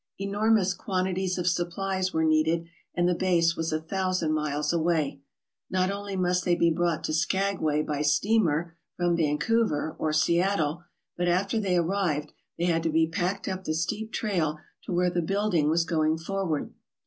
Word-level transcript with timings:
Enormous 0.17 0.73
quantities 0.73 1.37
of 1.37 1.45
supplies 1.45 2.11
were 2.11 2.23
needed 2.23 2.65
and 2.95 3.07
the 3.07 3.13
base 3.13 3.55
was 3.55 3.71
a 3.71 3.79
thousand 3.79 4.33
miles 4.33 4.73
away. 4.73 5.21
Not 5.69 5.91
only 5.91 6.15
must 6.15 6.43
they 6.43 6.55
be 6.55 6.71
brought 6.71 7.03
to 7.03 7.13
Skagway 7.13 7.83
by 7.83 8.01
steamer 8.01 8.75
from 8.97 9.15
Vancouver 9.15 9.95
or 9.99 10.11
Seattle, 10.11 10.81
but 11.17 11.27
after 11.27 11.59
they 11.59 11.77
arrived 11.77 12.33
they 12.57 12.65
had 12.65 12.81
to 12.81 12.89
be 12.89 13.05
packed 13.05 13.47
up 13.47 13.63
the 13.65 13.75
steep 13.75 14.11
trail 14.11 14.57
to 14.85 14.91
where 14.91 15.11
the 15.11 15.21
building 15.21 15.69
was 15.69 15.85
going 15.85 16.17
for 16.17 16.47
ward. 16.47 16.73